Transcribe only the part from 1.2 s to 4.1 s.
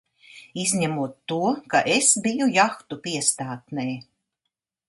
to, ka es biju jahtu piestātnē!